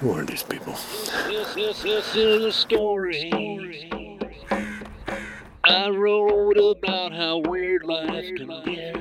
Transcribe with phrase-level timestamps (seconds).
[0.00, 0.74] Who are these people?
[1.26, 3.30] This, this, this is a story.
[5.64, 8.94] I wrote about how weird life can get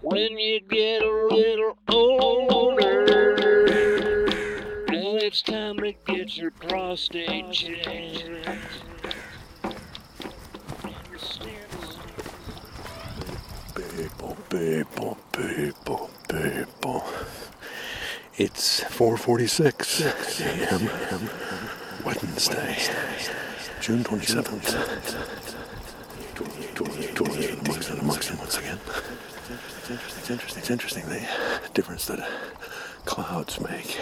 [0.00, 3.06] when you get a little older.
[4.88, 8.28] Now it's time to get your prostate checked.
[13.96, 17.04] People, people, people, people.
[18.44, 20.00] It's 4:46
[20.40, 22.04] a.m.
[22.04, 22.76] Wednesday,
[23.80, 24.66] June 27th.
[26.34, 28.80] 2018 amongst, amongst them once again.
[28.88, 32.28] It's interesting, it's interesting, it's interesting the difference that
[33.04, 33.96] clouds make.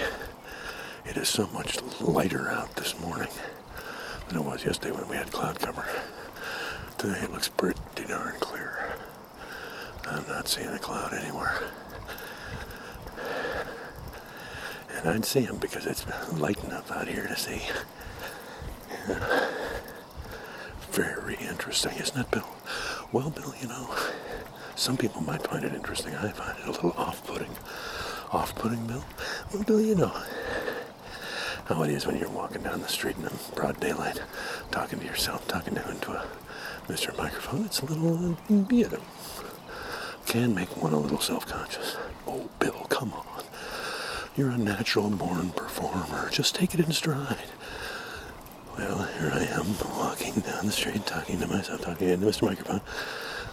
[1.04, 3.28] It is so much lighter out this morning
[4.28, 5.86] than it was yesterday when we had cloud cover.
[6.96, 8.94] Today it looks pretty darn clear.
[10.06, 11.60] I'm not seeing a cloud anywhere.
[15.00, 17.62] And I'd see them because it's light enough out here to see.
[19.08, 19.46] Yeah.
[20.90, 22.46] Very interesting, isn't it, Bill?
[23.12, 23.94] Well, Bill, you know,
[24.74, 26.14] some people might find it interesting.
[26.14, 27.50] I find it a little off-putting.
[28.32, 29.04] Off-putting, Bill?
[29.52, 30.12] Well, Bill, you know
[31.66, 34.20] how it is when you're walking down the street in broad daylight,
[34.70, 36.26] talking to yourself, talking to into a
[36.88, 37.16] Mr.
[37.16, 37.64] Microphone.
[37.64, 38.98] It's a little, you know,
[40.26, 41.96] can make one a little self-conscious.
[42.26, 43.44] Oh, Bill, come on.
[44.40, 46.30] You're a natural born performer.
[46.30, 47.50] Just take it in stride.
[48.74, 52.44] Well, here I am walking down the street, talking to myself, talking into Mr.
[52.44, 52.80] Microphone.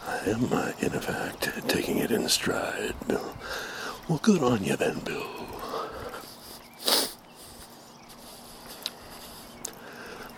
[0.08, 3.36] I am, uh, in effect, taking it in stride, Bill.
[4.08, 5.28] Well, good on you then, Bill.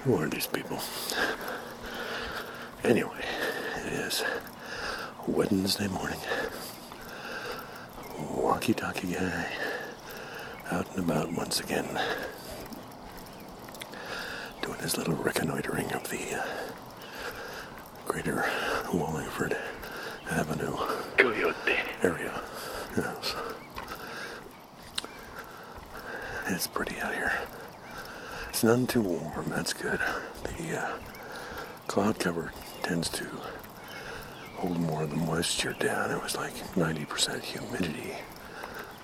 [0.04, 0.80] Who are these people?
[2.84, 3.24] Anyway,
[3.86, 4.24] it is
[5.28, 6.20] Wednesday morning.
[8.34, 9.69] Walkie talkie guy
[10.72, 11.88] out and about once again,
[14.62, 16.46] doing his little reconnoitering of the uh,
[18.06, 18.46] greater
[18.94, 19.58] Wallingford
[20.30, 20.76] Avenue
[21.18, 21.78] Coyote.
[22.04, 22.42] area.
[22.98, 23.36] Yes.
[26.48, 27.32] It's pretty out here.
[28.50, 30.00] It's none too warm, that's good.
[30.44, 30.98] The uh,
[31.88, 32.52] cloud cover
[32.84, 33.26] tends to
[34.56, 36.12] hold more of the moisture down.
[36.12, 38.16] It was like 90% humidity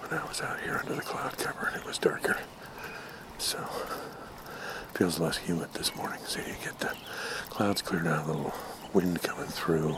[0.09, 2.37] when I was out here under the cloud cover and it was darker.
[3.37, 3.57] So,
[4.93, 6.19] feels less humid this morning.
[6.25, 6.93] So you get the
[7.49, 8.53] clouds cleared out, a little
[8.93, 9.97] wind coming through.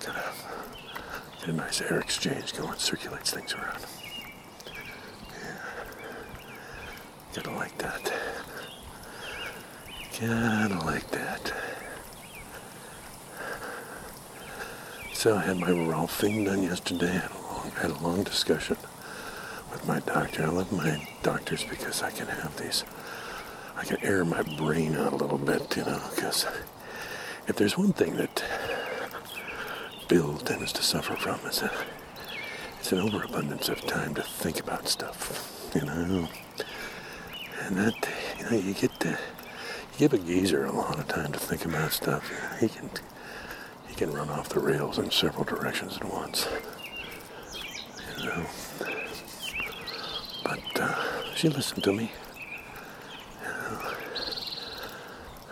[0.00, 3.84] Kind of get a nice air exchange going, circulates things around.
[5.40, 5.56] Yeah.
[7.34, 8.12] Gotta like that.
[10.20, 11.52] Gotta like that.
[15.12, 17.06] So I had my Ralph thing done yesterday.
[17.12, 18.76] Had a long, had a long discussion
[19.72, 20.44] with my doctor.
[20.44, 22.84] I love my doctors because I can have these.
[23.76, 26.46] I can air my brain out a little bit, you know, because
[27.48, 28.44] if there's one thing that
[30.08, 31.72] Bill tends to suffer from is that
[32.78, 36.28] it's an overabundance of time to think about stuff, you know.
[37.62, 38.08] And that,
[38.38, 39.16] you know, you get to, you
[39.98, 42.30] give a geezer a lot of time to think about stuff.
[42.30, 42.90] You know, he can,
[43.88, 46.46] he can run off the rails in several directions at once.
[48.18, 48.46] You know.
[51.42, 52.12] She listened to me.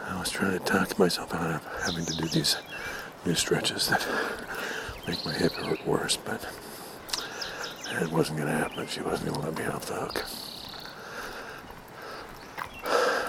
[0.07, 2.59] I was trying to talk myself out of having to do these
[3.27, 4.07] new stretches that
[5.09, 6.47] make my hip hurt worse, but
[8.01, 8.87] it wasn't going to happen.
[8.87, 10.25] She wasn't going to let me off the hook.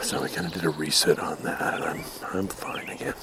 [0.03, 3.15] So we kind of did a reset on that, and I'm I'm fine again.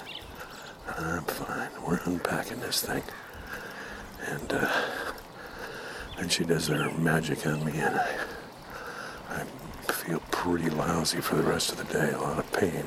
[0.97, 1.71] I'm fine.
[1.87, 3.05] We're unpacking this thing,
[4.27, 4.69] and uh,
[6.29, 8.09] she does her magic on me, and I
[9.31, 9.45] I
[9.93, 12.11] feel pretty lousy for the rest of the day.
[12.13, 12.85] A lot of pain,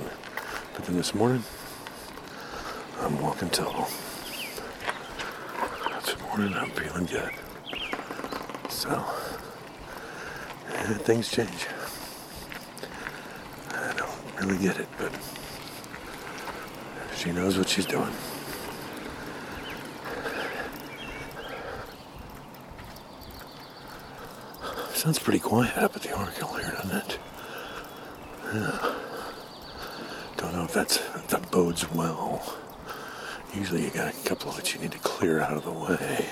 [0.74, 1.44] but then this morning
[3.00, 3.90] I'm walking tall.
[6.03, 7.31] This morning I'm feeling good.
[8.69, 9.06] So
[10.74, 11.67] eh, things change.
[13.73, 15.11] I don't really get it, but
[17.16, 18.11] she knows what she's doing.
[25.01, 27.17] Sounds pretty quiet up at the Oracle here, doesn't it?
[28.53, 28.95] Yeah.
[30.37, 32.55] Don't know if that's if that bodes well.
[33.51, 36.29] Usually you got a couple that you need to clear out of the way.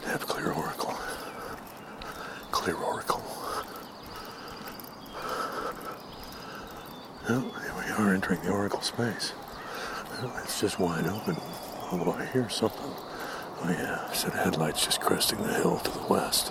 [0.00, 0.94] To have a clear Oracle.
[2.52, 3.22] Clear Oracle.
[7.28, 9.34] Oh, here we are entering the Oracle space.
[10.22, 11.36] Well, it's just wide open.
[11.92, 12.80] Oh, I hear something.
[12.80, 16.50] Oh yeah, of headlights just cresting the hill to the west.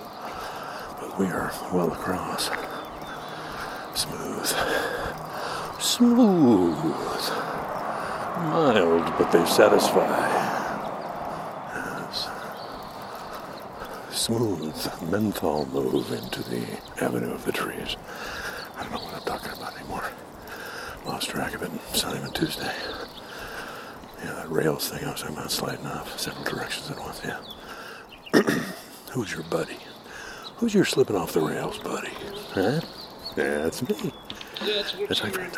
[1.18, 2.50] We are well across.
[3.94, 4.46] Smooth.
[5.78, 7.30] Smooth.
[8.38, 10.08] Mild, but they satisfy.
[11.74, 12.28] Yes.
[14.10, 16.64] Smooth menthol move into the
[17.02, 17.96] avenue of the trees.
[18.76, 20.10] I don't know what I'm talking about anymore.
[21.04, 21.70] Lost track of it.
[21.90, 22.74] It's not even Tuesday.
[24.24, 27.20] Yeah, that rails thing I was talking about sliding off several directions at once.
[27.22, 27.40] Yeah.
[29.12, 29.76] Who's your buddy?
[30.62, 32.12] Who's your slipping off the rails, buddy?
[32.52, 32.80] Huh?
[33.36, 34.12] Yeah, that's me.
[35.08, 35.52] That's my friend.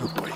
[0.00, 0.30] Oh boy.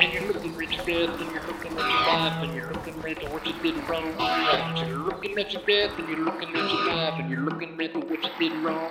[0.00, 2.73] And you're looking at your death and you're looking at your life and you're
[3.08, 4.06] at what you did wrong.
[4.76, 7.94] You're looking at your death and you're looking at your life and you're looking at
[7.94, 8.90] what you did wrong.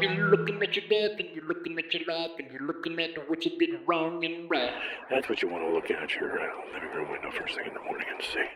[0.00, 3.28] You're looking at your death and you're looking at your life and you're looking at
[3.28, 4.72] what you did wrong and right.
[5.10, 7.74] That's what you want to look at your uh, living room window first thing in
[7.74, 8.46] the morning and see.